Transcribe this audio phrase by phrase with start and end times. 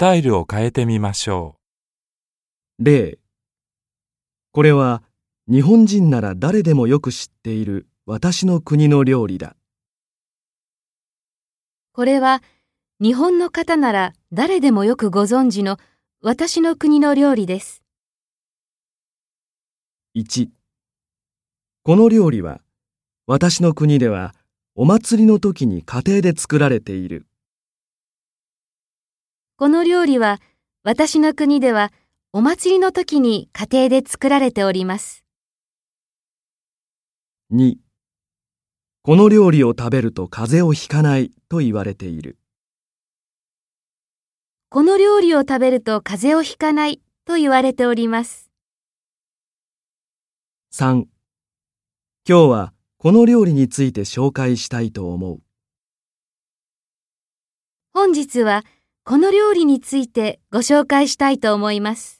[0.00, 1.56] タイルを変えてみましょ
[2.78, 3.18] 例
[4.52, 5.02] これは
[5.50, 9.56] 日本人なら誰でもよく知っている私の国の料理だ。
[11.92, 12.44] これは
[13.00, 15.78] 日本の方なら誰でもよくご存知の
[16.22, 17.82] 私の国の料理です。
[20.14, 20.50] 1
[21.82, 22.60] この料理は
[23.26, 24.36] 私の国では
[24.76, 27.27] お祭りの時に家庭で作られている。
[29.60, 30.38] この料理は
[30.84, 31.92] 私の国では
[32.32, 35.24] お祭りの時に家庭で作られております。
[37.52, 37.74] 2
[39.02, 42.38] この料理を食べると風邪をひかないと言われている。
[44.68, 48.52] この料理を食べると風邪をひかないと言われております。
[50.72, 51.08] 3今
[52.24, 55.40] 日はこの料理について紹介したいと思う。
[57.92, 58.62] 本日は
[59.08, 62.17] この料理についてご紹介したいと思います。